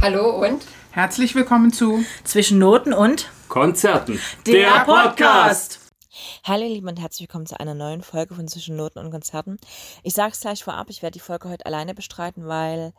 [0.00, 4.20] Hallo und Herzlich willkommen zu Zwischen Noten und Konzerten.
[4.46, 5.80] Der Podcast.
[6.44, 9.58] Hallo ihr Lieben und herzlich willkommen zu einer neuen Folge von Zwischen Noten und Konzerten.
[10.04, 12.94] Ich sage es gleich vorab, ich werde die Folge heute alleine bestreiten, weil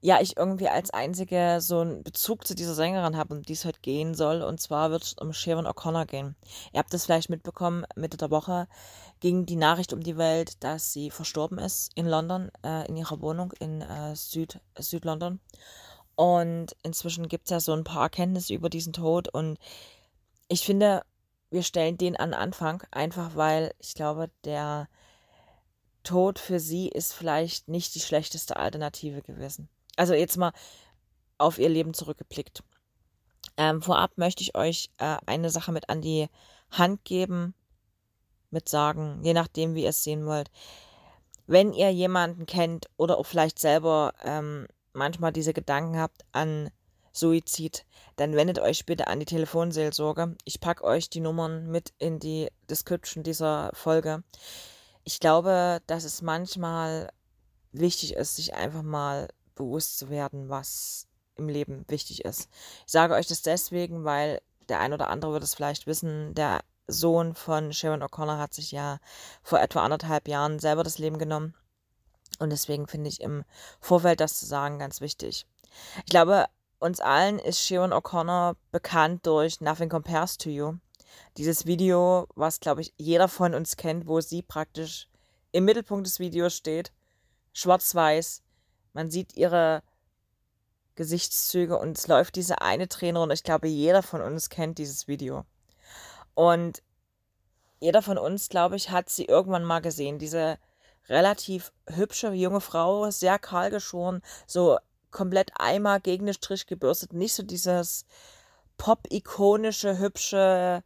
[0.00, 3.64] ja ich irgendwie als einzige so einen Bezug zu dieser Sängerin habe, um die es
[3.64, 4.42] heute gehen soll.
[4.42, 6.34] Und zwar wird es um Sharon O'Connor gehen.
[6.72, 8.66] Ihr habt das vielleicht mitbekommen, Mitte der Woche
[9.20, 13.20] ging die Nachricht um die Welt, dass sie verstorben ist in London, äh, in ihrer
[13.20, 15.40] Wohnung in äh, Süd, Südlondon.
[16.18, 19.28] Und inzwischen gibt es ja so ein paar Erkenntnisse über diesen Tod.
[19.28, 19.56] Und
[20.48, 21.02] ich finde,
[21.48, 24.88] wir stellen den an Anfang, einfach weil ich glaube, der
[26.02, 29.68] Tod für sie ist vielleicht nicht die schlechteste Alternative gewesen.
[29.94, 30.50] Also jetzt mal
[31.38, 32.64] auf ihr Leben zurückgeblickt.
[33.56, 36.26] Ähm, vorab möchte ich euch äh, eine Sache mit an die
[36.72, 37.54] Hand geben,
[38.50, 40.50] mit sagen, je nachdem, wie ihr es sehen wollt.
[41.46, 44.66] Wenn ihr jemanden kennt oder auch vielleicht selber ähm,
[44.98, 46.70] manchmal diese Gedanken habt an
[47.12, 47.84] Suizid,
[48.16, 50.36] dann wendet euch bitte an die Telefonseelsorge.
[50.44, 54.22] Ich packe euch die Nummern mit in die Description dieser Folge.
[55.04, 57.10] Ich glaube, dass es manchmal
[57.72, 62.48] wichtig ist, sich einfach mal bewusst zu werden, was im Leben wichtig ist.
[62.86, 66.60] Ich sage euch das deswegen, weil der ein oder andere wird es vielleicht wissen, der
[66.86, 68.98] Sohn von Sharon O'Connor hat sich ja
[69.42, 71.54] vor etwa anderthalb Jahren selber das Leben genommen.
[72.38, 73.44] Und deswegen finde ich im
[73.80, 75.46] Vorfeld das zu sagen ganz wichtig.
[75.98, 76.46] Ich glaube,
[76.78, 80.74] uns allen ist Sharon O'Connor bekannt durch Nothing Compares to You.
[81.36, 85.08] Dieses Video, was, glaube ich, jeder von uns kennt, wo sie praktisch
[85.52, 86.92] im Mittelpunkt des Videos steht.
[87.52, 88.42] Schwarz-weiß.
[88.92, 89.82] Man sieht ihre
[90.94, 95.08] Gesichtszüge und es läuft diese eine Träne und ich glaube, jeder von uns kennt dieses
[95.08, 95.44] Video.
[96.34, 96.82] Und
[97.80, 100.18] jeder von uns, glaube ich, hat sie irgendwann mal gesehen.
[100.18, 100.58] Diese
[101.08, 104.78] relativ hübsche junge Frau, sehr kahl geschoren, so
[105.10, 107.12] komplett einmal gegen den Strich gebürstet.
[107.12, 108.04] Nicht so dieses
[108.76, 110.82] pop-ikonische, hübsche,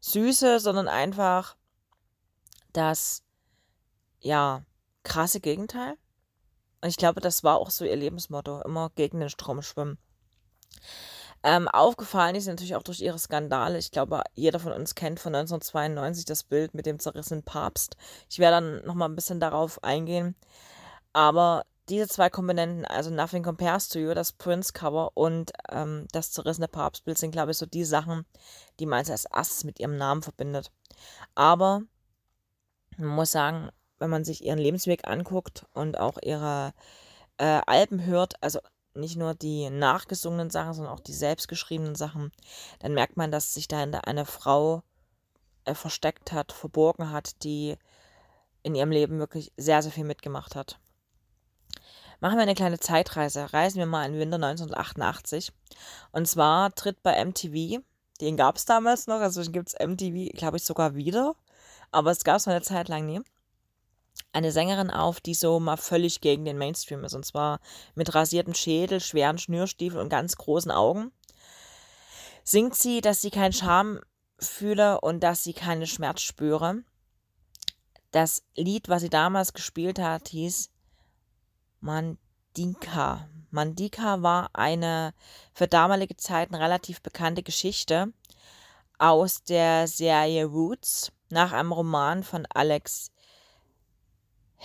[0.00, 1.56] süße, sondern einfach
[2.72, 3.22] das,
[4.20, 4.64] ja,
[5.02, 5.96] krasse Gegenteil.
[6.80, 9.98] Und ich glaube, das war auch so ihr Lebensmotto, immer gegen den Strom schwimmen.
[11.46, 13.76] Ähm, aufgefallen ist natürlich auch durch ihre Skandale.
[13.76, 17.98] Ich glaube, jeder von uns kennt von 1992 das Bild mit dem zerrissenen Papst.
[18.30, 20.36] Ich werde dann nochmal ein bisschen darauf eingehen.
[21.12, 26.66] Aber diese zwei Komponenten, also Nothing Compares to You, das Prince-Cover und ähm, das zerrissene
[26.66, 28.24] Papstbild, sind, glaube ich, so die Sachen,
[28.80, 30.72] die man als erstes mit ihrem Namen verbindet.
[31.34, 31.82] Aber
[32.96, 33.68] man muss sagen,
[33.98, 36.72] wenn man sich ihren Lebensweg anguckt und auch ihre
[37.36, 38.60] äh, Alben hört, also
[38.94, 42.32] nicht nur die nachgesungenen Sachen, sondern auch die selbstgeschriebenen Sachen,
[42.78, 44.82] dann merkt man, dass sich dahinter eine Frau
[45.64, 47.76] äh, versteckt hat, verborgen hat, die
[48.62, 50.78] in ihrem Leben wirklich sehr, sehr viel mitgemacht hat.
[52.20, 53.52] Machen wir eine kleine Zeitreise.
[53.52, 55.52] Reisen wir mal in Winter 1988.
[56.12, 57.82] Und zwar tritt bei MTV,
[58.20, 61.34] den gab es damals noch, also gibt es MTV, glaube ich, sogar wieder,
[61.90, 63.20] aber es gab es mal eine Zeit lang nie
[64.32, 67.14] eine Sängerin auf, die so mal völlig gegen den Mainstream ist.
[67.14, 67.60] Und zwar
[67.94, 71.12] mit rasiertem Schädel, schweren Schnürstiefeln und ganz großen Augen.
[72.42, 74.00] Singt sie, dass sie keinen Scham
[74.38, 76.82] fühle und dass sie keinen Schmerz spüre.
[78.10, 80.70] Das Lied, was sie damals gespielt hat, hieß
[81.80, 83.28] Mandika.
[83.50, 85.14] Mandika war eine
[85.52, 88.12] für damalige Zeiten relativ bekannte Geschichte
[88.98, 93.10] aus der Serie Roots nach einem Roman von Alex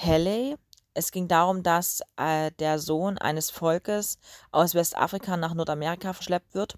[0.04, 0.56] Halley.
[0.94, 4.18] Es ging darum, dass äh, der Sohn eines Volkes
[4.52, 6.78] aus Westafrika nach Nordamerika verschleppt wird.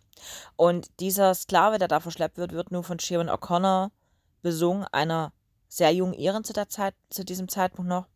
[0.55, 3.91] Und dieser Sklave, der da verschleppt wird, wird nun von Sharon O'Connor
[4.41, 5.33] besungen, einer
[5.67, 8.07] sehr jungen Iren zu, der Zeit, zu diesem Zeitpunkt noch,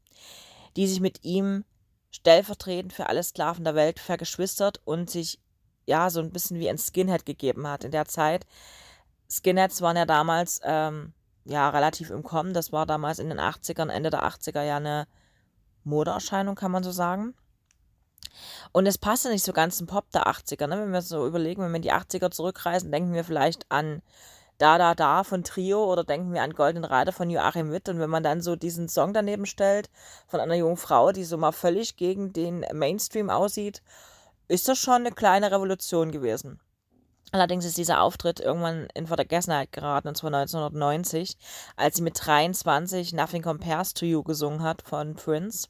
[0.76, 1.64] die sich mit ihm
[2.12, 5.40] stellvertretend für alle Sklaven der Welt vergeschwistert und sich
[5.86, 8.46] ja so ein bisschen wie ein Skinhead gegeben hat in der Zeit.
[9.30, 11.14] Skinheads waren ja damals ähm,
[11.46, 12.54] ja relativ im Kommen.
[12.54, 15.08] Das war damals in den 80ern, Ende der 80er ja eine
[15.84, 17.36] Modeerscheinung, kann man so sagen.
[18.72, 20.68] Und es passte nicht so ganz zum Pop der 80er.
[20.68, 20.80] Ne?
[20.80, 24.02] Wenn wir so überlegen, wenn wir in die 80er zurückreisen, denken wir vielleicht an
[24.58, 27.88] Da Da Da von Trio oder denken wir an Golden Reiter von Joachim Witt.
[27.88, 29.90] Und wenn man dann so diesen Song daneben stellt
[30.28, 33.82] von einer jungen Frau, die so mal völlig gegen den Mainstream aussieht,
[34.48, 36.59] ist das schon eine kleine Revolution gewesen.
[37.35, 41.35] Allerdings ist dieser Auftritt irgendwann in Vergessenheit geraten, und zwar 1990,
[41.76, 45.67] als sie mit 23 Nothing Compares to You gesungen hat von Prince.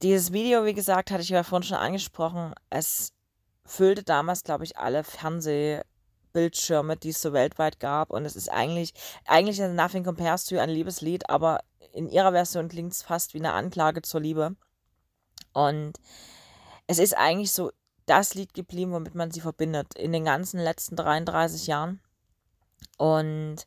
[0.00, 2.54] Dieses Video, wie gesagt, hatte ich ja vorhin schon angesprochen.
[2.70, 3.12] Es
[3.66, 8.08] füllte damals, glaube ich, alle Fernsehbildschirme, die es so weltweit gab.
[8.08, 8.94] Und es ist eigentlich,
[9.26, 11.60] eigentlich ist Nothing Compares to You ein Liebeslied, aber
[11.92, 14.56] in ihrer Version klingt es fast wie eine Anklage zur Liebe.
[15.52, 15.98] Und
[16.86, 17.70] es ist eigentlich so
[18.08, 22.00] das Lied geblieben, womit man sie verbindet in den ganzen letzten 33 Jahren.
[22.96, 23.66] Und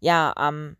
[0.00, 0.76] ja, am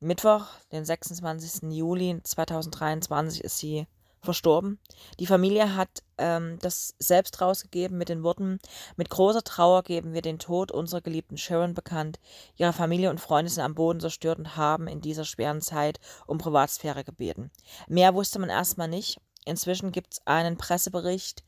[0.00, 1.70] Mittwoch, den 26.
[1.72, 3.86] Juli 2023, ist sie
[4.20, 4.78] verstorben.
[5.20, 8.58] Die Familie hat ähm, das selbst rausgegeben mit den Worten,
[8.96, 12.18] mit großer Trauer geben wir den Tod unserer geliebten Sharon bekannt.
[12.56, 16.38] Ihre Familie und Freunde sind am Boden zerstört und haben in dieser schweren Zeit um
[16.38, 17.50] Privatsphäre gebeten.
[17.86, 19.18] Mehr wusste man erstmal nicht.
[19.44, 21.44] Inzwischen gibt es einen Pressebericht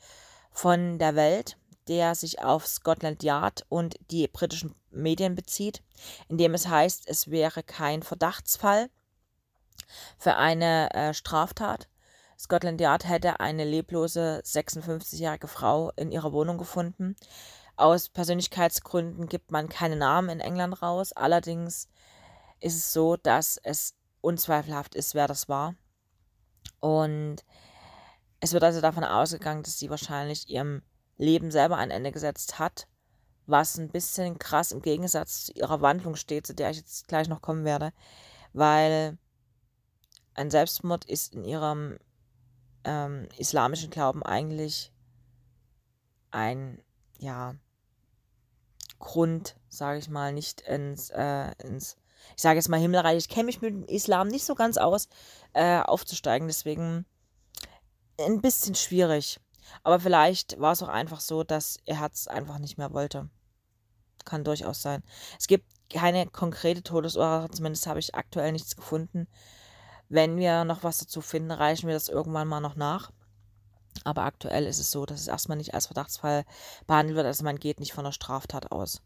[0.51, 1.57] von der Welt,
[1.89, 5.83] der sich auf Scotland Yard und die britischen Medien bezieht,
[6.29, 8.91] in dem es heißt, es wäre kein Verdachtsfall
[10.19, 11.89] für eine äh, Straftat.
[12.39, 17.17] Scotland Yard hätte eine leblose 56-jährige Frau in ihrer Wohnung gefunden.
[17.77, 21.13] Aus Persönlichkeitsgründen gibt man keine Namen in England raus.
[21.13, 21.89] Allerdings
[22.61, 25.75] ist es so, dass es unzweifelhaft ist, wer das war.
[26.81, 27.45] Und
[28.41, 30.83] es wird also davon ausgegangen, dass sie wahrscheinlich ihrem
[31.19, 32.89] Leben selber ein Ende gesetzt hat,
[33.47, 37.29] was ein bisschen krass im Gegensatz zu ihrer Wandlung steht, zu der ich jetzt gleich
[37.29, 37.93] noch kommen werde,
[38.53, 39.19] weil
[40.35, 41.99] ein Selbstmord ist in ihrem
[42.85, 44.93] ähm, islamischen Glauben eigentlich
[46.31, 46.83] ein,
[47.19, 47.55] ja,
[48.99, 51.97] Grund, sage ich mal, nicht ins, äh, ins
[52.37, 55.09] ich sage jetzt mal Himmelreich, ich kenne mich mit dem Islam nicht so ganz aus,
[55.55, 56.49] äh, aufzusteigen.
[56.49, 57.07] Deswegen
[58.21, 59.41] ein bisschen schwierig.
[59.83, 63.29] Aber vielleicht war es auch einfach so, dass er es einfach nicht mehr wollte.
[64.25, 65.03] Kann durchaus sein.
[65.39, 69.27] Es gibt keine konkrete Todesursache, zumindest habe ich aktuell nichts gefunden.
[70.09, 73.13] Wenn wir noch was dazu finden, reichen wir das irgendwann mal noch nach.
[74.05, 76.45] Aber aktuell ist es so, dass es erstmal nicht als Verdachtsfall
[76.87, 77.27] behandelt wird.
[77.27, 79.03] Also man geht nicht von einer Straftat aus.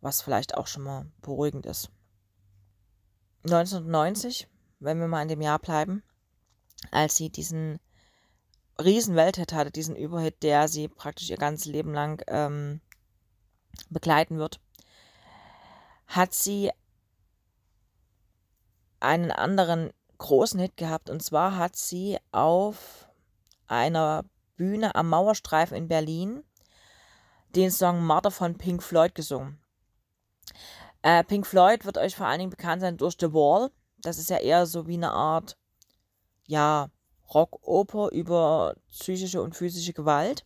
[0.00, 1.90] Was vielleicht auch schon mal beruhigend ist.
[3.44, 4.48] 1990,
[4.80, 6.02] wenn wir mal in dem Jahr bleiben,
[6.90, 7.80] als sie diesen
[8.82, 12.80] riesen Welthit hatte, diesen Überhit, der sie praktisch ihr ganzes Leben lang ähm,
[13.90, 14.60] begleiten wird,
[16.06, 16.70] hat sie
[19.00, 21.10] einen anderen großen Hit gehabt.
[21.10, 23.08] Und zwar hat sie auf
[23.66, 24.24] einer
[24.56, 26.42] Bühne am Mauerstreifen in Berlin
[27.54, 29.60] den Song Mother von Pink Floyd gesungen.
[31.02, 33.70] Äh, Pink Floyd wird euch vor allen Dingen bekannt sein durch The Wall.
[34.02, 35.56] Das ist ja eher so wie eine Art,
[36.46, 36.90] ja,
[37.32, 40.44] Rockoper über psychische und physische Gewalt,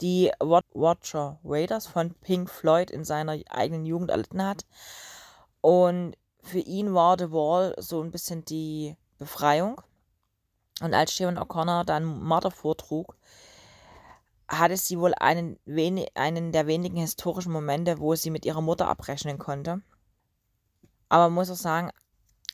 [0.00, 4.64] die Watcher Raiders von Pink Floyd in seiner eigenen Jugend erlitten hat.
[5.60, 9.80] Und für ihn war The Wall so ein bisschen die Befreiung.
[10.80, 13.16] Und als Sharon O'Connor dann Mother vortrug,
[14.48, 15.58] hatte sie wohl einen,
[16.14, 19.82] einen der wenigen historischen Momente, wo sie mit ihrer Mutter abrechnen konnte.
[21.08, 21.90] Aber man muss auch sagen,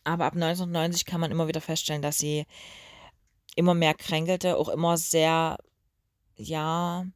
[0.04, 2.46] aber ab 1990 kann man immer wieder feststellen, dass sie
[3.56, 5.58] immer mehr kränkelte, auch immer sehr,
[6.36, 7.06] ja,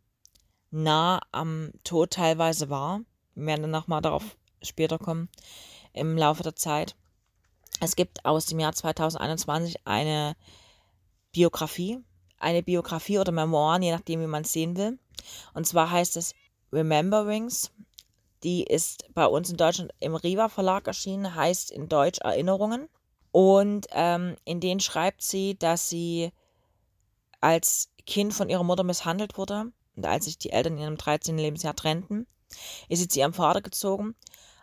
[0.70, 3.00] nah am Tod teilweise war.
[3.34, 5.28] Wir werden dann nochmal darauf später kommen
[5.92, 6.96] im Laufe der Zeit.
[7.80, 10.36] Es gibt aus dem Jahr 2021 eine
[11.32, 11.98] Biografie,
[12.38, 14.98] eine Biografie oder Memoiren, je nachdem, wie man es sehen will.
[15.54, 16.34] Und zwar heißt es
[16.72, 17.72] Rememberings.
[18.42, 22.88] Die ist bei uns in Deutschland im Riva Verlag erschienen, heißt in Deutsch Erinnerungen.
[23.36, 26.32] Und ähm, in denen schreibt sie, dass sie
[27.42, 29.72] als Kind von ihrer Mutter misshandelt wurde.
[29.94, 31.36] Und als sich die Eltern in ihrem 13.
[31.36, 32.26] Lebensjahr trennten,
[32.88, 34.14] ist sie zu ihrem Vater gezogen.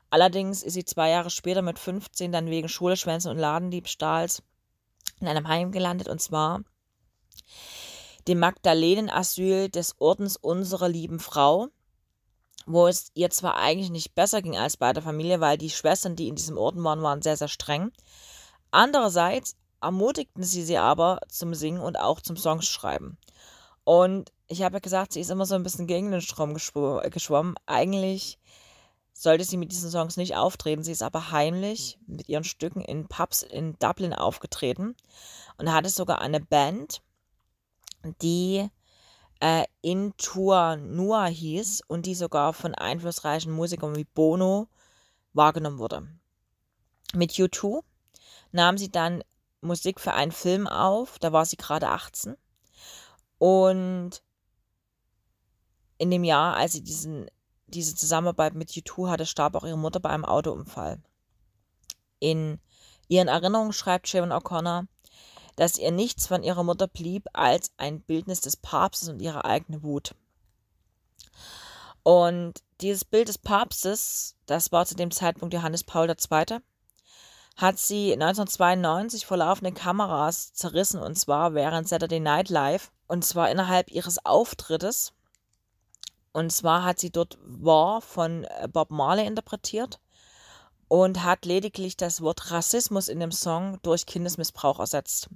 [0.09, 4.41] Allerdings ist sie zwei Jahre später mit 15 dann wegen Schulschwänzen und Ladendiebstahls
[5.21, 6.07] in einem Heim gelandet.
[6.07, 6.63] Und zwar
[8.27, 11.67] dem Magdalenenasyl des Ordens unserer lieben Frau,
[12.65, 16.15] wo es ihr zwar eigentlich nicht besser ging als bei der Familie, weil die Schwestern,
[16.15, 17.91] die in diesem Orden waren, waren sehr, sehr streng.
[18.73, 23.19] Andererseits ermutigten sie sie aber zum Singen und auch zum Songschreiben.
[23.83, 27.55] Und ich habe ja gesagt, sie ist immer so ein bisschen gegen den Strom geschwommen.
[27.67, 28.39] Eigentlich
[29.13, 30.81] sollte sie mit diesen Songs nicht auftreten.
[30.81, 34.95] Sie ist aber heimlich mit ihren Stücken in Pubs in Dublin aufgetreten
[35.57, 37.03] und hatte sogar eine Band,
[38.23, 38.67] die
[39.39, 44.67] äh, In Tour Nua hieß und die sogar von einflussreichen Musikern wie Bono
[45.33, 46.07] wahrgenommen wurde.
[47.13, 47.83] Mit U2
[48.53, 49.23] nahm sie dann
[49.61, 52.37] Musik für einen Film auf, da war sie gerade 18.
[53.37, 54.23] Und
[55.97, 57.29] in dem Jahr, als sie diesen,
[57.67, 61.01] diese Zusammenarbeit mit U2 hatte, starb auch ihre Mutter bei einem Autounfall.
[62.19, 62.59] In
[63.07, 64.85] ihren Erinnerungen schreibt Sharon O'Connor,
[65.55, 69.83] dass ihr nichts von ihrer Mutter blieb als ein Bildnis des Papstes und ihre eigene
[69.83, 70.15] Wut.
[72.03, 76.59] Und dieses Bild des Papstes, das war zu dem Zeitpunkt Johannes Paul II.,
[77.55, 83.51] hat sie 1992 vor laufenden Kameras zerrissen und zwar während Saturday Night Live Und zwar
[83.51, 85.13] innerhalb ihres Auftrittes.
[86.31, 89.99] Und zwar hat sie dort War von äh, Bob Marley interpretiert
[90.87, 95.29] und hat lediglich das Wort Rassismus in dem Song durch Kindesmissbrauch ersetzt.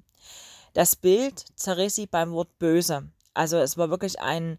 [0.74, 3.10] Das Bild zerriss sie beim Wort böse.
[3.34, 4.58] Also es war wirklich ein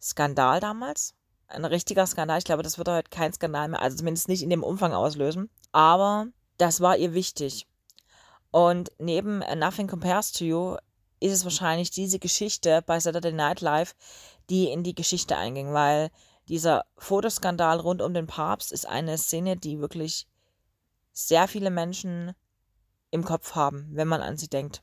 [0.00, 1.14] Skandal damals.
[1.48, 2.38] Ein richtiger Skandal.
[2.38, 5.50] Ich glaube, das wird heute kein Skandal mehr, also zumindest nicht in dem Umfang auslösen.
[5.72, 6.26] Aber
[6.58, 7.66] das war ihr wichtig.
[8.50, 10.76] Und neben Nothing Compares to You
[11.20, 13.94] ist es wahrscheinlich diese Geschichte bei Saturday Night Live,
[14.50, 16.10] die in die Geschichte einging, weil
[16.48, 20.26] dieser Fotoskandal rund um den Papst ist eine Szene, die wirklich
[21.12, 22.34] sehr viele Menschen
[23.10, 24.82] im Kopf haben, wenn man an sie denkt.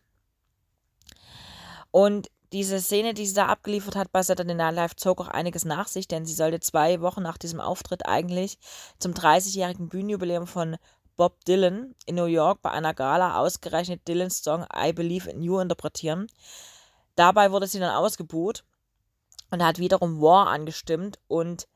[1.92, 5.66] Und diese Szene, die sie da abgeliefert hat bei Saturday Night Live, zog auch einiges
[5.66, 8.58] nach sich, denn sie sollte zwei Wochen nach diesem Auftritt eigentlich
[8.98, 10.78] zum 30-jährigen Bühnenjubiläum von
[11.18, 15.60] Bob Dylan in New York bei einer Gala ausgerechnet Dylans Song I Believe in You
[15.60, 16.28] interpretieren.
[17.16, 18.64] Dabei wurde sie dann ausgebuht
[19.52, 21.68] und hat wiederum War angestimmt und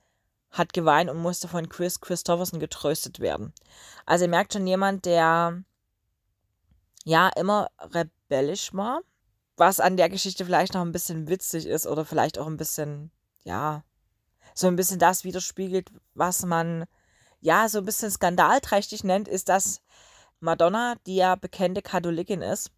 [0.49, 3.53] hat geweint und musste von Chris Christopherson getröstet werden.
[4.05, 5.61] Also ihr merkt schon jemand, der
[7.03, 9.01] ja immer rebellisch war,
[9.59, 13.11] was an der Geschichte vielleicht noch ein bisschen witzig ist oder vielleicht auch ein bisschen,
[13.43, 13.83] ja,
[14.53, 16.85] so ein bisschen das widerspiegelt, was man
[17.41, 19.81] ja so ein bisschen skandalträchtig nennt, ist, dass
[20.39, 22.71] Madonna, die ja bekannte Katholikin ist,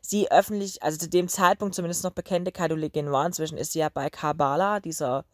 [0.00, 3.26] sie öffentlich, also zu dem Zeitpunkt zumindest noch bekannte Katholikin war.
[3.26, 5.24] Inzwischen ist sie ja bei Kabbalah, dieser,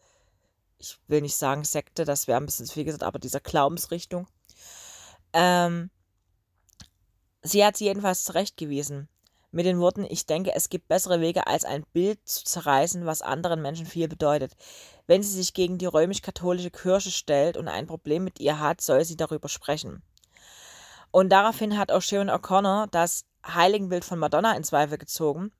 [0.77, 4.27] ich will nicht sagen Sekte, das wäre ein bisschen zu viel gesagt, aber dieser Glaubensrichtung.
[5.33, 5.89] Ähm,
[7.41, 9.07] sie hat sie jedenfalls zurechtgewiesen.
[9.53, 13.21] Mit den Worten, ich denke, es gibt bessere Wege, als ein Bild zu zerreißen, was
[13.21, 14.53] anderen Menschen viel bedeutet.
[15.07, 19.03] Wenn sie sich gegen die römisch-katholische Kirche stellt und ein Problem mit ihr hat, soll
[19.03, 20.03] sie darüber sprechen.
[21.11, 25.51] Und daraufhin hat auch Sharon O'Connor das Heiligenbild von Madonna in Zweifel gezogen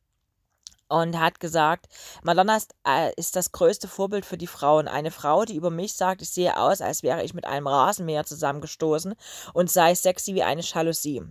[0.87, 1.87] und hat gesagt,
[2.23, 4.87] Madonna ist, äh, ist das größte Vorbild für die Frauen.
[4.87, 8.25] Eine Frau, die über mich sagt, ich sehe aus, als wäre ich mit einem Rasenmäher
[8.25, 9.15] zusammengestoßen
[9.53, 11.23] und sei sexy wie eine Jalousie.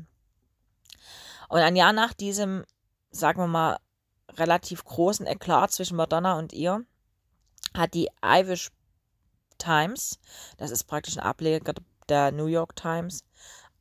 [1.50, 2.64] Und ein Jahr nach diesem,
[3.10, 3.78] sagen wir mal,
[4.34, 6.84] relativ großen Eklat zwischen Madonna und ihr,
[7.74, 8.70] hat die Irish
[9.58, 10.20] Times,
[10.58, 11.74] das ist praktisch ein Ableger
[12.08, 13.24] der New York Times,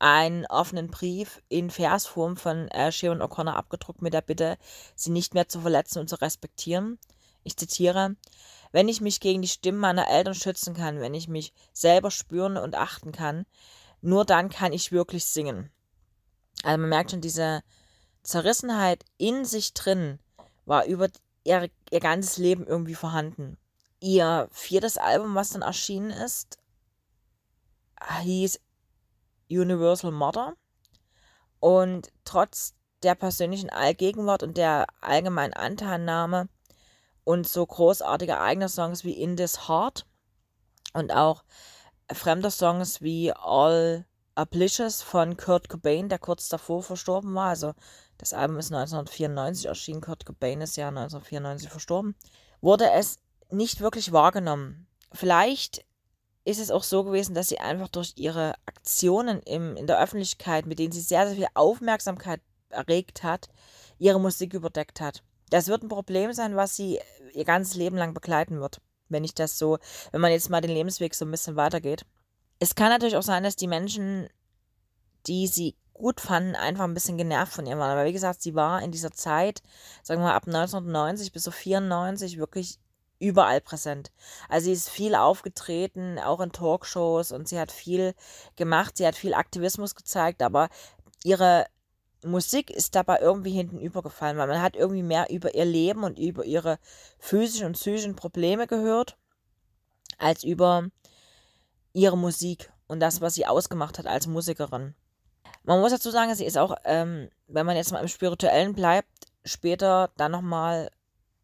[0.00, 4.58] einen offenen Brief in Versform von äh, Sharon O'Connor abgedruckt mit der Bitte,
[4.96, 6.98] sie nicht mehr zu verletzen und zu respektieren.
[7.44, 8.16] Ich zitiere,
[8.72, 12.56] wenn ich mich gegen die Stimmen meiner Eltern schützen kann, wenn ich mich selber spüren
[12.56, 13.46] und achten kann,
[14.00, 15.70] nur dann kann ich wirklich singen.
[16.62, 17.62] Also man merkt schon, diese
[18.22, 20.18] Zerrissenheit in sich drin
[20.66, 21.08] war über
[21.44, 23.56] ihr, ihr ganzes Leben irgendwie vorhanden.
[24.00, 26.58] Ihr viertes Album, was dann erschienen ist,
[28.22, 28.60] hieß
[29.50, 30.54] Universal Mother.
[31.58, 36.48] Und trotz der persönlichen Allgegenwart und der allgemeinen Anteilnahme
[37.24, 40.06] und so großartiger eigener Songs wie In This Heart
[40.94, 41.44] und auch
[42.12, 44.06] fremder Songs wie All
[44.40, 47.50] Oblivious von Kurt Cobain, der kurz davor verstorben war.
[47.50, 47.74] Also
[48.18, 52.14] das Album ist 1994 erschienen, Kurt Cobain ist ja 1994 verstorben.
[52.60, 53.18] Wurde es
[53.50, 54.86] nicht wirklich wahrgenommen.
[55.12, 55.84] Vielleicht
[56.44, 60.66] ist es auch so gewesen, dass sie einfach durch ihre Aktionen im, in der Öffentlichkeit,
[60.66, 63.48] mit denen sie sehr, sehr viel Aufmerksamkeit erregt hat,
[63.98, 65.22] ihre Musik überdeckt hat.
[65.50, 67.00] Das wird ein Problem sein, was sie
[67.34, 69.78] ihr ganzes Leben lang begleiten wird, wenn ich das so,
[70.12, 72.06] wenn man jetzt mal den Lebensweg so ein bisschen weitergeht.
[72.60, 74.28] Es kann natürlich auch sein, dass die Menschen,
[75.26, 77.90] die sie gut fanden, einfach ein bisschen genervt von ihr waren.
[77.90, 79.62] Aber wie gesagt, sie war in dieser Zeit,
[80.02, 82.78] sagen wir mal ab 1990 bis so 94 wirklich
[83.18, 84.12] überall präsent.
[84.48, 88.14] Also sie ist viel aufgetreten, auch in Talkshows und sie hat viel
[88.56, 90.68] gemacht, sie hat viel Aktivismus gezeigt, aber
[91.24, 91.66] ihre
[92.24, 96.18] Musik ist dabei irgendwie hinten übergefallen, weil man hat irgendwie mehr über ihr Leben und
[96.18, 96.78] über ihre
[97.18, 99.16] physischen und psychischen Probleme gehört,
[100.18, 100.88] als über
[101.92, 104.94] ihre Musik und das, was sie ausgemacht hat als Musikerin.
[105.64, 109.08] Man muss dazu sagen, sie ist auch, ähm, wenn man jetzt mal im Spirituellen bleibt,
[109.44, 110.90] später dann nochmal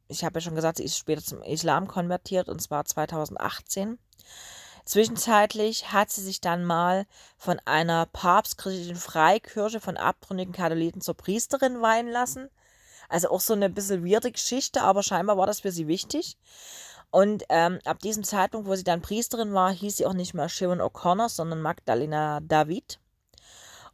[0.08, 3.98] ich habe ja schon gesagt, sie ist später zum Islam konvertiert und zwar 2018.
[4.84, 11.82] Zwischenzeitlich hat sie sich dann mal von einer papstkritischen Freikirche von abtrünnigen Katholiken zur Priesterin
[11.82, 12.48] weihen lassen.
[13.08, 16.36] Also auch so eine bisschen weirde Geschichte, aber scheinbar war das für sie wichtig.
[17.16, 20.50] Und ähm, ab diesem Zeitpunkt, wo sie dann Priesterin war, hieß sie auch nicht mehr
[20.50, 23.00] Sharon O'Connor, sondern Magdalena David.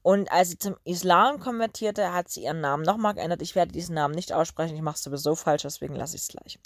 [0.02, 3.41] Und als sie zum Islam konvertierte, hat sie ihren Namen nochmal geändert.
[3.41, 6.29] Ich werde diesen Namen nicht aussprechen, ich mache es sowieso falsch, deswegen lasse ich es
[6.31, 6.59] gleich.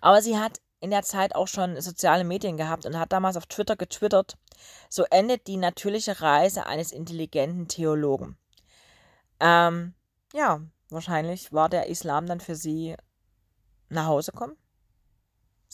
[0.00, 3.46] Aber sie hat in der Zeit auch schon soziale Medien gehabt und hat damals auf
[3.46, 4.38] Twitter getwittert,
[4.88, 8.38] so endet die natürliche Reise eines intelligenten Theologen.
[9.40, 9.92] Ähm,
[10.32, 12.94] ja, wahrscheinlich war der Islam dann für sie
[13.88, 14.56] nach Hause kommen.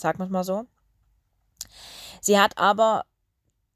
[0.02, 0.66] Sagen wir es mal so.
[2.20, 3.04] Sie hat aber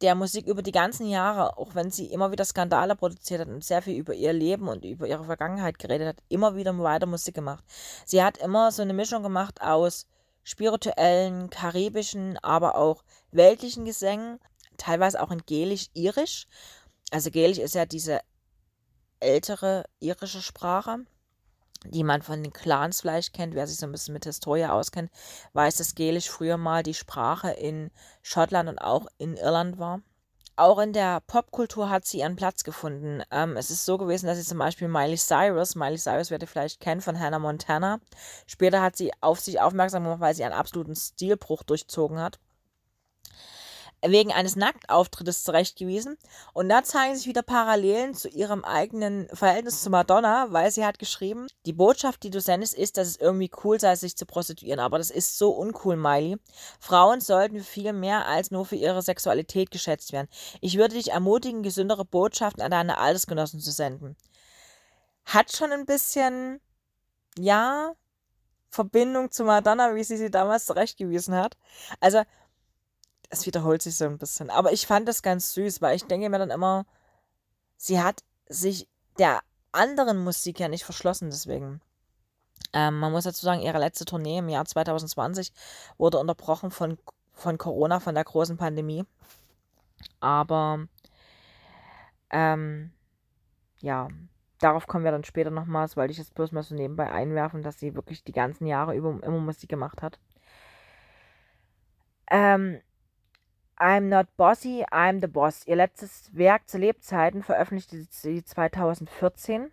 [0.02, 3.64] der Musik über die ganzen Jahre, auch wenn sie immer wieder Skandale produziert hat und
[3.64, 7.36] sehr viel über ihr Leben und über ihre Vergangenheit geredet hat, immer wieder weiter Musik
[7.36, 7.64] gemacht.
[8.04, 10.06] Sie hat immer so eine Mischung gemacht aus
[10.42, 14.40] spirituellen, karibischen, aber auch weltlichen Gesängen,
[14.78, 16.46] teilweise auch in Gälisch-Irisch.
[17.12, 18.20] Also Gälisch ist ja diese
[19.20, 21.06] ältere irische Sprache
[21.90, 25.10] die man von den Clans vielleicht kennt, wer sich so ein bisschen mit Historia auskennt,
[25.52, 27.90] weiß, dass Gälisch früher mal die Sprache in
[28.22, 30.00] Schottland und auch in Irland war.
[30.58, 33.22] Auch in der Popkultur hat sie ihren Platz gefunden.
[33.30, 36.50] Ähm, es ist so gewesen, dass sie zum Beispiel Miley Cyrus, Miley Cyrus werdet ihr
[36.50, 38.00] vielleicht kennen von Hannah Montana,
[38.46, 42.38] später hat sie auf sich aufmerksam gemacht, weil sie einen absoluten Stilbruch durchzogen hat
[44.10, 46.16] wegen eines Nacktauftrittes zurechtgewiesen.
[46.52, 50.98] Und da zeigen sich wieder Parallelen zu ihrem eigenen Verhältnis zu Madonna, weil sie hat
[50.98, 54.80] geschrieben, die Botschaft, die du sendest, ist, dass es irgendwie cool sei, sich zu prostituieren.
[54.80, 56.36] Aber das ist so uncool, Miley.
[56.80, 60.28] Frauen sollten viel mehr als nur für ihre Sexualität geschätzt werden.
[60.60, 64.16] Ich würde dich ermutigen, gesündere Botschaften an deine Altersgenossen zu senden.
[65.24, 66.60] Hat schon ein bisschen,
[67.38, 67.92] ja,
[68.70, 71.56] Verbindung zu Madonna, wie sie sie damals zurechtgewiesen hat.
[72.00, 72.22] Also,
[73.30, 74.50] es wiederholt sich so ein bisschen.
[74.50, 76.86] Aber ich fand das ganz süß, weil ich denke mir dann immer,
[77.76, 79.40] sie hat sich der
[79.72, 81.80] anderen Musik ja nicht verschlossen, deswegen.
[82.72, 85.52] Ähm, man muss dazu sagen, ihre letzte Tournee im Jahr 2020
[85.98, 86.98] wurde unterbrochen von,
[87.32, 89.04] von Corona, von der großen Pandemie.
[90.20, 90.86] Aber
[92.30, 92.92] ähm,
[93.80, 94.08] ja,
[94.58, 97.78] darauf kommen wir dann später nochmals, weil ich jetzt bloß mal so nebenbei einwerfen, dass
[97.78, 100.18] sie wirklich die ganzen Jahre über immer Musik gemacht hat.
[102.30, 102.80] Ähm,
[103.78, 105.66] I'm Not Bossy, I'm the Boss.
[105.66, 109.70] Ihr letztes Werk zu Lebzeiten veröffentlichte sie 2014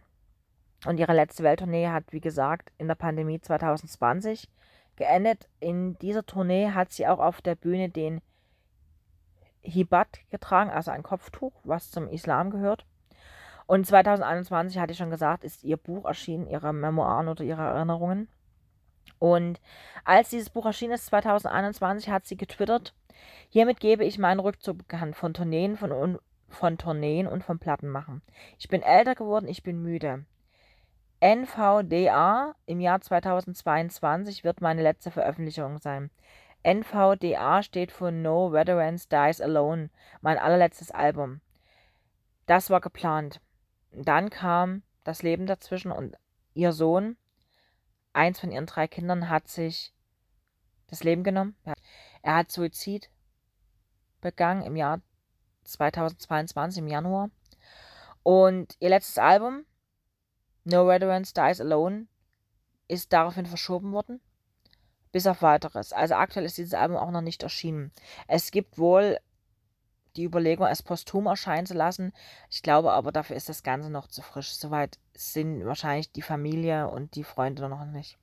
[0.86, 4.50] und ihre letzte Welttournee hat, wie gesagt, in der Pandemie 2020
[4.98, 5.48] geendet.
[5.62, 8.22] In dieser Tournee hat sie auch auf der Bühne den
[9.62, 12.86] Hibat getragen, also ein Kopftuch, was zum Islam gehört.
[13.68, 18.28] Und 2021, hatte ich schon gesagt, ist ihr Buch erschienen, ihre Memoiren oder ihre Erinnerungen.
[19.20, 19.62] Und
[20.04, 22.94] als dieses Buch erschienen ist, 2021, hat sie getwittert,
[23.50, 28.22] Hiermit gebe ich meinen Rückzug bekannt von Tourneen, von, von Tourneen und vom Plattenmachen.
[28.58, 30.26] Ich bin älter geworden, ich bin müde.
[31.20, 36.10] NVDA im Jahr 2022 wird meine letzte Veröffentlichung sein.
[36.64, 39.90] NVDA steht für No Veterans Dies Alone,
[40.22, 41.42] mein allerletztes Album.
[42.46, 43.40] Das war geplant.
[43.92, 46.18] Dann kam das Leben dazwischen und
[46.54, 47.18] ihr Sohn,
[48.14, 49.94] eins von ihren drei Kindern, hat sich
[50.88, 51.56] das Leben genommen.
[52.24, 53.10] Er hat Suizid
[54.22, 55.02] begangen im Jahr
[55.66, 57.30] 2022, im Januar.
[58.24, 59.66] Und ihr letztes Album,
[60.64, 62.08] No Veterans Dies Alone,
[62.88, 64.22] ist daraufhin verschoben worden.
[65.12, 65.92] Bis auf weiteres.
[65.92, 67.92] Also aktuell ist dieses Album auch noch nicht erschienen.
[68.28, 69.20] Es gibt wohl
[70.16, 72.14] die Überlegung, es posthum erscheinen zu lassen.
[72.50, 74.54] Ich glaube aber, dafür ist das Ganze noch zu frisch.
[74.54, 78.18] Soweit sind wahrscheinlich die Familie und die Freunde noch nicht.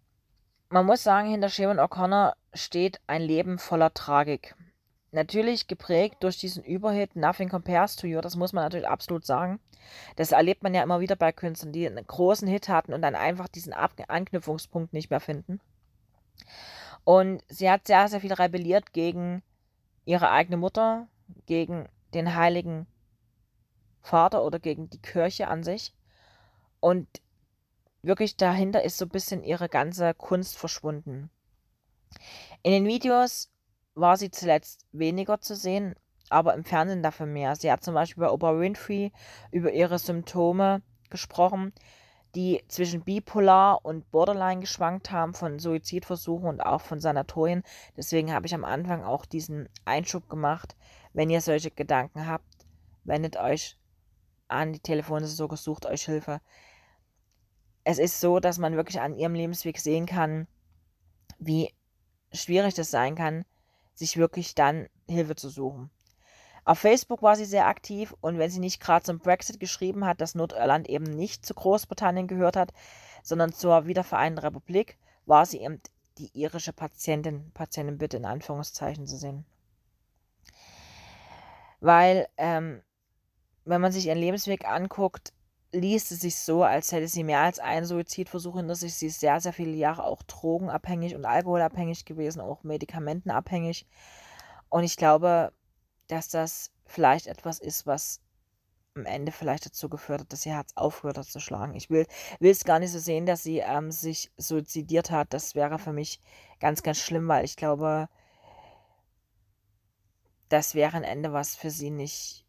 [0.73, 4.55] Man muss sagen, hinter Sharon O'Connor steht ein Leben voller Tragik.
[5.11, 9.59] Natürlich geprägt durch diesen Überhit Nothing Compares to You, das muss man natürlich absolut sagen.
[10.15, 13.17] Das erlebt man ja immer wieder bei Künstlern, die einen großen Hit hatten und dann
[13.17, 15.59] einfach diesen Ab Anknüpfungspunkt nicht mehr finden.
[17.03, 19.43] Und sie hat sehr, sehr viel rebelliert gegen
[20.05, 21.09] ihre eigene Mutter,
[21.47, 22.87] gegen den heiligen
[24.03, 25.93] Vater oder gegen die Kirche an sich.
[26.79, 27.09] Und
[28.03, 31.31] wirklich dahinter ist so ein bisschen ihre ganze Kunst verschwunden.
[32.63, 33.51] In den Videos
[33.95, 35.95] war sie zuletzt weniger zu sehen,
[36.29, 37.57] aber im Fernsehen dafür mehr.
[37.57, 39.13] Sie hat zum Beispiel bei Oprah Winfrey
[39.51, 41.73] über ihre Symptome gesprochen,
[42.35, 47.65] die zwischen bipolar und borderline geschwankt haben, von Suizidversuchen und auch von Sanatorien.
[47.97, 50.77] Deswegen habe ich am Anfang auch diesen Einschub gemacht.
[51.13, 52.67] Wenn ihr solche Gedanken habt,
[53.03, 53.77] wendet euch
[54.47, 56.41] an die Telefone, so sucht euch Hilfe
[57.91, 60.47] es ist so, dass man wirklich an ihrem Lebensweg sehen kann,
[61.41, 61.75] wie
[62.33, 63.45] schwierig das sein kann,
[63.95, 65.91] sich wirklich dann Hilfe zu suchen.
[66.65, 70.21] Auf Facebook war sie sehr aktiv und wenn sie nicht gerade zum Brexit geschrieben hat,
[70.21, 72.73] dass Nordirland eben nicht zu Großbritannien gehört hat,
[73.25, 75.81] sondern zur wiedervereinten Republik, war sie eben
[76.19, 79.45] die irische Patientin, Patientin bitte in Anführungszeichen zu sehen.
[81.81, 82.83] Weil, ähm,
[83.65, 85.33] wenn man sich ihren Lebensweg anguckt,
[85.73, 88.95] liest es sich so, als hätte sie mehr als einen Suizidversuch hinter sich.
[88.95, 93.87] Sie ist sehr, sehr viele Jahre auch drogenabhängig und alkoholabhängig gewesen, auch medikamentenabhängig.
[94.69, 95.53] Und ich glaube,
[96.09, 98.21] dass das vielleicht etwas ist, was
[98.97, 101.75] am Ende vielleicht dazu geführt hat, dass ihr Herz aufgehört hat zu schlagen.
[101.75, 102.07] Ich will
[102.41, 105.33] es gar nicht so sehen, dass sie ähm, sich suizidiert hat.
[105.33, 106.21] Das wäre für mich
[106.59, 108.09] ganz, ganz schlimm, weil ich glaube,
[110.49, 112.45] das wäre ein Ende, was für sie nicht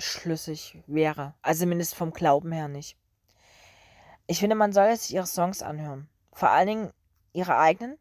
[0.00, 1.34] schlüssig wäre.
[1.42, 2.96] Also zumindest vom Glauben her nicht.
[4.26, 6.08] Ich finde, man soll sich ihre Songs anhören.
[6.32, 6.92] Vor allen Dingen
[7.32, 7.98] ihre eigenen,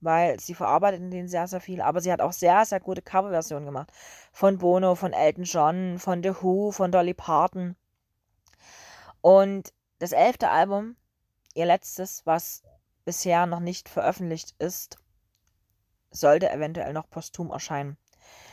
[0.00, 1.80] weil sie verarbeitet in denen sehr, sehr viel.
[1.80, 3.92] Aber sie hat auch sehr, sehr gute Coverversionen gemacht.
[4.32, 7.76] Von Bono, von Elton John, von The Who, von Dolly Parton.
[9.20, 10.96] Und das elfte Album,
[11.54, 12.62] ihr letztes, was
[13.04, 14.98] bisher noch nicht veröffentlicht ist,
[16.10, 17.96] sollte eventuell noch posthum erscheinen.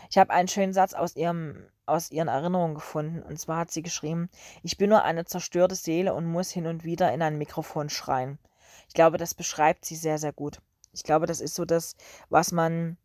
[0.09, 3.21] Ich habe einen schönen Satz aus, ihrem, aus ihren Erinnerungen gefunden.
[3.23, 4.29] Und zwar hat sie geschrieben,
[4.63, 8.39] ich bin nur eine zerstörte Seele und muss hin und wieder in ein Mikrofon schreien.
[8.87, 10.61] Ich glaube, das beschreibt sie sehr, sehr gut.
[10.93, 11.95] Ich glaube, das ist so das,
[12.29, 12.97] was man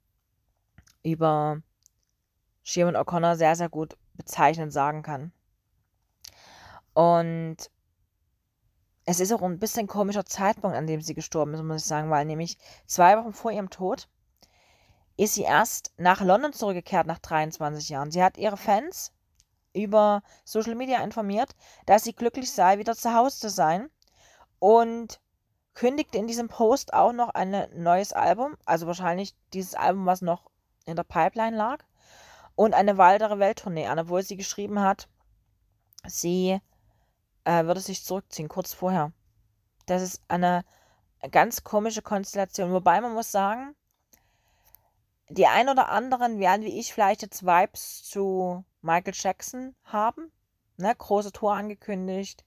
[1.03, 1.63] über
[2.63, 5.33] Sharon O'Connor sehr, sehr gut bezeichnend sagen kann.
[6.93, 7.57] Und
[9.07, 12.11] es ist auch ein bisschen komischer Zeitpunkt, an dem sie gestorben ist, muss ich sagen,
[12.11, 14.09] weil nämlich zwei Wochen vor ihrem Tod
[15.21, 18.11] ist sie erst nach London zurückgekehrt nach 23 Jahren.
[18.11, 19.13] Sie hat ihre Fans
[19.75, 21.55] über Social Media informiert,
[21.85, 23.91] dass sie glücklich sei, wieder zu Hause zu sein
[24.61, 25.21] und
[25.75, 30.51] kündigte in diesem Post auch noch ein neues Album, also wahrscheinlich dieses Album, was noch
[30.87, 31.85] in der Pipeline lag,
[32.55, 35.07] und eine weitere Welttournee an, obwohl sie geschrieben hat,
[36.07, 36.59] sie
[37.45, 39.13] äh, würde sich zurückziehen, kurz vorher.
[39.85, 40.65] Das ist eine
[41.31, 43.77] ganz komische Konstellation, wobei man muss sagen,
[45.31, 50.33] die ein oder anderen werden wie ich vielleicht jetzt Vibes zu Michael Jackson haben.
[50.77, 52.45] Ne, große Tour angekündigt,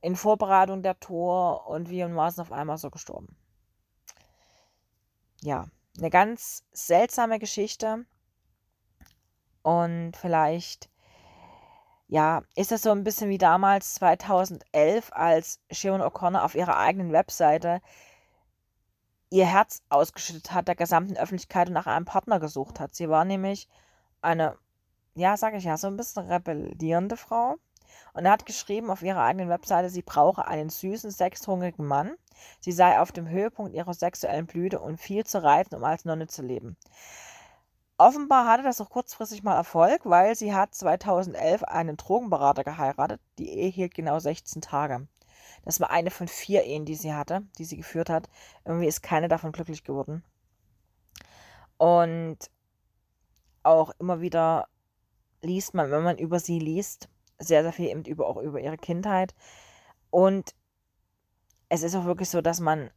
[0.00, 3.36] in Vorbereitung der Tour und wie und was auf einmal so gestorben.
[5.42, 5.66] Ja,
[5.98, 8.06] eine ganz seltsame Geschichte.
[9.62, 10.90] Und vielleicht,
[12.08, 17.12] ja, ist das so ein bisschen wie damals 2011, als Sharon O'Connor auf ihrer eigenen
[17.12, 17.80] Webseite
[19.34, 22.94] ihr Herz ausgeschüttet hat der gesamten Öffentlichkeit und nach einem Partner gesucht hat.
[22.94, 23.68] Sie war nämlich
[24.22, 24.56] eine,
[25.16, 27.56] ja, sage ich ja, so ein bisschen rebellierende Frau.
[28.12, 32.14] Und er hat geschrieben auf ihrer eigenen Webseite, sie brauche einen süßen, sexhungrigen Mann.
[32.60, 36.28] Sie sei auf dem Höhepunkt ihrer sexuellen Blüte und viel zu reiten, um als Nonne
[36.28, 36.76] zu leben.
[37.98, 43.20] Offenbar hatte das auch kurzfristig mal Erfolg, weil sie hat 2011 einen Drogenberater geheiratet.
[43.38, 45.08] Die Ehe hielt genau 16 Tage.
[45.64, 48.28] Das war eine von vier Ehen, die sie hatte, die sie geführt hat.
[48.64, 50.22] Irgendwie ist keine davon glücklich geworden.
[51.78, 52.38] Und
[53.62, 54.68] auch immer wieder
[55.42, 58.76] liest man, wenn man über sie liest, sehr, sehr viel eben über, auch über ihre
[58.76, 59.34] Kindheit.
[60.10, 60.54] Und
[61.68, 62.90] es ist auch wirklich so, dass man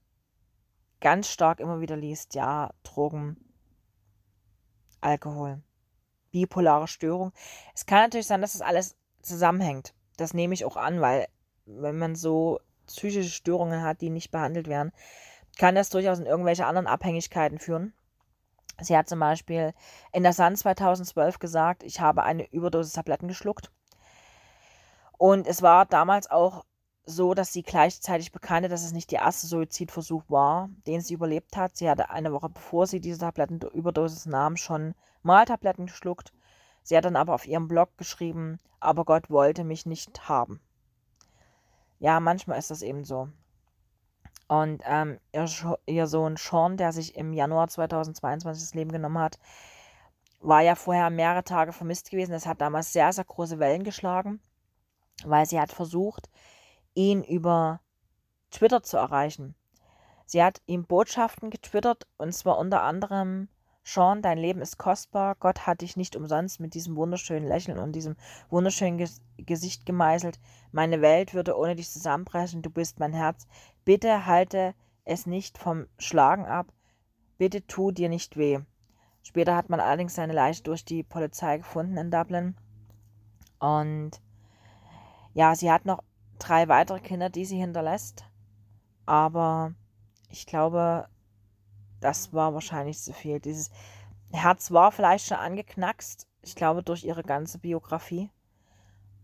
[0.99, 3.38] ganz stark immer wieder liest, ja, Drogen,
[5.01, 5.62] Alkohol,
[6.32, 7.32] bipolare Störung.
[7.73, 9.93] Es kann natürlich sein, dass das alles zusammenhängt.
[10.17, 11.27] Das nehme ich auch an, weil
[11.67, 14.91] wenn man so psychische Störungen hat, die nicht behandelt werden,
[15.58, 17.93] kann das durchaus in irgendwelche anderen Abhängigkeiten führen.
[18.80, 19.73] Sie hat zum Beispiel
[20.13, 23.71] in der Sun 2012 gesagt, ich habe eine Überdosis Tabletten geschluckt.
[25.17, 26.63] Und es war damals auch
[27.03, 31.58] so, dass sie gleichzeitig bekannte, dass es nicht der erste Suizidversuch war, den sie überlebt
[31.58, 31.75] hat.
[31.75, 36.34] Sie hatte eine Woche bevor sie diese Tablettenüberdosis nahm, schon mal Tabletten geschluckt.
[36.84, 40.62] Sie hat dann aber auf ihrem Blog geschrieben, aber Gott wollte mich nicht haben
[41.99, 43.29] ja, manchmal ist das eben so.
[44.47, 45.47] Und ähm, ihr,
[45.86, 49.39] ihr, Sohn Sean, der sich im Januar 2022 das Leben genommen hat,
[50.39, 52.31] war ja vorher mehrere Tage vermisst gewesen.
[52.31, 54.39] Das hat damals sehr, sehr große Wellen geschlagen,
[55.25, 56.29] weil sie hat versucht,
[56.93, 57.81] ihn über
[58.51, 59.55] Twitter zu erreichen.
[60.25, 63.49] Sie hat ihm Botschaften getwittert und zwar unter anderem
[63.88, 65.36] Sean, dein Leben ist kostbar.
[65.36, 68.17] Gott hat dich nicht umsonst mit diesem wunderschönen Lächeln und diesem
[68.50, 70.41] wunderschönen Ges Gesicht gemeißelt.
[70.73, 72.62] Meine Welt würde ohne dich zusammenbrechen.
[72.62, 73.47] Du bist mein Herz.
[73.86, 76.67] Bitte halte es nicht vom Schlagen ab.
[77.38, 78.60] Bitte tu dir nicht weh.
[79.23, 82.58] Später hat man allerdings seine Leiche durch die Polizei gefunden in Dublin.
[83.58, 84.21] Und
[85.34, 86.04] ja, sie hat noch
[86.39, 88.26] drei weitere Kinder, die sie hinterlässt.
[89.06, 89.76] Aber
[90.30, 91.08] ich glaube,
[91.99, 93.39] das war wahrscheinlich zu viel.
[93.39, 93.71] Dieses
[94.31, 98.29] Herz war vielleicht schon angeknackst, ich glaube, durch ihre ganze Biografie.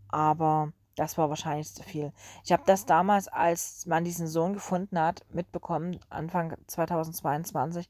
[0.08, 2.12] Aber das war wahrscheinlich zu viel.
[2.44, 7.88] Ich habe das damals, als man diesen Sohn gefunden hat, mitbekommen, Anfang 2022.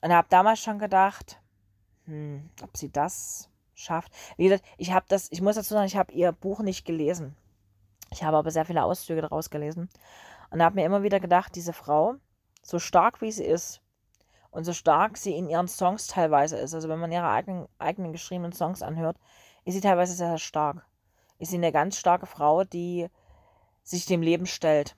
[0.00, 1.40] Und habe damals schon gedacht,
[2.04, 4.12] hm, ob sie das schafft.
[4.36, 7.36] Wie gesagt, ich habe das, ich muss dazu sagen, ich habe ihr Buch nicht gelesen.
[8.10, 9.88] Ich habe aber sehr viele Auszüge daraus gelesen.
[10.50, 12.16] Und habe mir immer wieder gedacht, diese Frau,
[12.62, 13.82] so stark wie sie ist
[14.50, 18.12] und so stark sie in ihren Songs teilweise ist, also wenn man ihre eigenen, eigenen
[18.12, 19.16] geschriebenen Songs anhört,
[19.64, 20.86] ist sie teilweise sehr, sehr stark.
[21.38, 23.08] Ist sie eine ganz starke Frau, die
[23.82, 24.96] sich dem Leben stellt.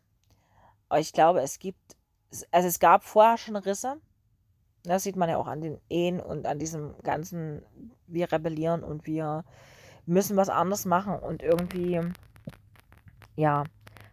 [0.88, 1.96] Aber ich glaube, es gibt,
[2.50, 3.96] also es gab vorher schon Risse.
[4.83, 7.64] Das sieht man ja auch an den Ehen und an diesem ganzen,
[8.07, 9.44] wir rebellieren und wir
[10.05, 12.00] müssen was anderes machen und irgendwie,
[13.37, 13.64] ja,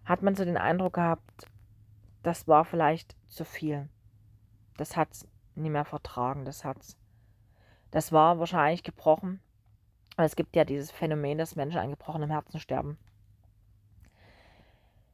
[0.05, 1.47] hat man so den Eindruck gehabt,
[2.23, 3.89] das war vielleicht zu viel.
[4.77, 6.97] Das hat es nicht mehr vertragen, das hat's.
[7.91, 9.41] Das war wahrscheinlich gebrochen.
[10.17, 12.97] Es gibt ja dieses Phänomen, dass Menschen an gebrochenem Herzen sterben.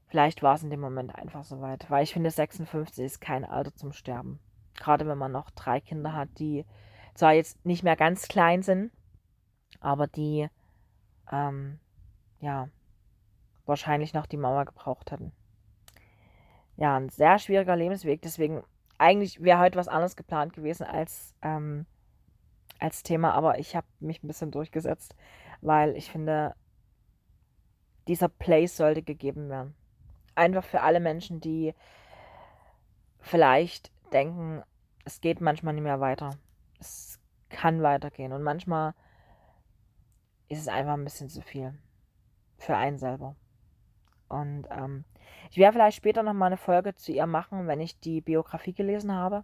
[0.07, 3.43] Vielleicht war es in dem Moment einfach so weit, weil ich finde, 56 ist kein
[3.43, 4.39] Alter zum Sterben.
[4.75, 6.65] Gerade wenn man noch drei Kinder hat, die
[7.13, 8.91] zwar jetzt nicht mehr ganz klein sind,
[9.81, 10.47] aber die
[11.31, 11.79] ähm,
[12.39, 12.69] ja
[13.65, 15.33] wahrscheinlich noch die Mauer gebraucht hätten.
[16.77, 18.21] Ja, ein sehr schwieriger Lebensweg.
[18.21, 18.63] Deswegen
[18.97, 21.85] eigentlich wäre heute was anderes geplant gewesen als ähm,
[22.79, 25.15] als Thema, aber ich habe mich ein bisschen durchgesetzt,
[25.61, 26.55] weil ich finde,
[28.07, 29.75] dieser Place sollte gegeben werden
[30.37, 31.73] einfach für alle Menschen, die
[33.19, 34.63] vielleicht denken,
[35.03, 36.37] es geht manchmal nicht mehr weiter.
[36.79, 38.31] Es kann weitergehen.
[38.31, 38.93] Und manchmal
[40.47, 41.73] ist es einfach ein bisschen zu viel.
[42.57, 43.35] Für einen selber.
[44.29, 45.03] Und ähm,
[45.51, 49.13] ich werde vielleicht später nochmal eine Folge zu ihr machen, wenn ich die Biografie gelesen
[49.13, 49.43] habe.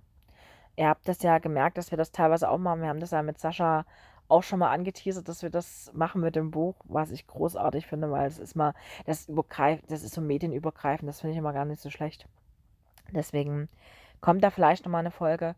[0.76, 2.82] Ihr habt das ja gemerkt, dass wir das teilweise auch machen.
[2.82, 3.86] Wir haben das ja mit Sascha
[4.28, 8.10] auch schon mal angeteasert, dass wir das machen mit dem Buch, was ich großartig finde,
[8.10, 8.74] weil es ist mal,
[9.06, 12.28] das übergreift, das ist so medienübergreifend, das finde ich immer gar nicht so schlecht.
[13.12, 13.70] Deswegen
[14.22, 15.56] kommt da vielleicht nochmal eine Folge,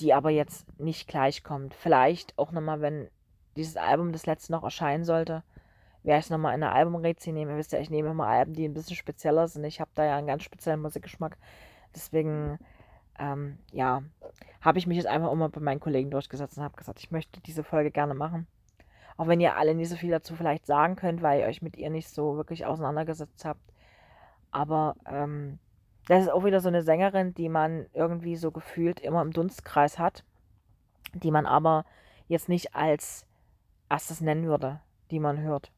[0.00, 1.74] die aber jetzt nicht gleich kommt.
[1.74, 3.08] Vielleicht auch nochmal, wenn
[3.56, 5.42] dieses Album das letzte noch erscheinen sollte,
[6.02, 7.50] werde ich nochmal in eine Albumrezi nehmen.
[7.50, 9.64] Ihr wisst ja, ich nehme immer Alben, die ein bisschen spezieller sind.
[9.64, 11.36] Ich habe da ja einen ganz speziellen Musikgeschmack.
[11.94, 12.58] Deswegen
[13.18, 14.02] ähm, ja,
[14.60, 17.40] habe ich mich jetzt einfach immer bei meinen Kollegen durchgesetzt und habe gesagt, ich möchte
[17.40, 18.46] diese Folge gerne machen.
[19.16, 21.76] Auch wenn ihr alle nicht so viel dazu vielleicht sagen könnt, weil ihr euch mit
[21.76, 23.60] ihr nicht so wirklich auseinandergesetzt habt.
[24.52, 25.58] Aber ähm,
[26.06, 29.98] das ist auch wieder so eine Sängerin, die man irgendwie so gefühlt immer im Dunstkreis
[29.98, 30.24] hat,
[31.12, 31.84] die man aber
[32.28, 33.26] jetzt nicht als
[33.90, 34.80] erstes nennen würde,
[35.10, 35.72] die man hört.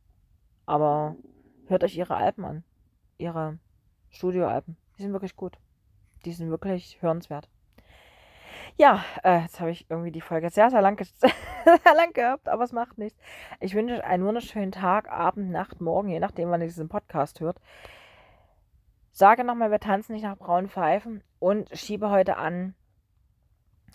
[0.71, 1.17] Aber
[1.67, 2.63] hört euch ihre Alben an.
[3.19, 3.59] Ihre
[4.09, 4.77] Studioalben.
[4.97, 5.59] Die sind wirklich gut.
[6.25, 7.49] Die sind wirklich hörenswert.
[8.77, 12.63] Ja, äh, jetzt habe ich irgendwie die Folge sehr, sehr lang, sehr lang gehabt, aber
[12.63, 13.19] es macht nichts.
[13.59, 17.41] Ich wünsche euch einen wunderschönen Tag, Abend, Nacht, Morgen, je nachdem, wann ihr diesen Podcast
[17.41, 17.61] hört.
[19.11, 22.77] Sage nochmal, wir tanzen nicht nach braunen Pfeifen und schiebe heute an,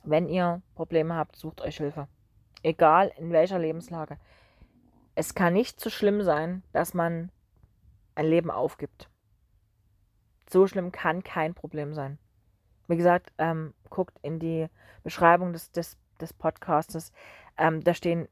[0.03, 2.09] wenn ihr Probleme habt, sucht euch Hilfe.
[2.63, 4.17] Egal in welcher Lebenslage.
[5.15, 7.31] Es kann nicht so schlimm sein, dass man
[8.15, 9.09] ein Leben aufgibt
[10.49, 12.17] so schlimm kann kein Problem sein.
[12.87, 14.67] Wie gesagt, ähm, guckt in die
[15.03, 17.11] Beschreibung des, des, des Podcastes.
[17.57, 18.27] Ähm, da stehen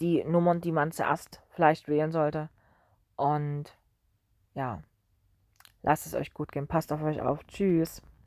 [0.00, 2.50] die Nummern, die man zuerst vielleicht wählen sollte.
[3.16, 3.76] Und
[4.54, 4.82] ja,
[5.82, 6.66] lasst es euch gut gehen.
[6.66, 7.44] Passt auf euch auf.
[7.46, 8.00] Tschüss.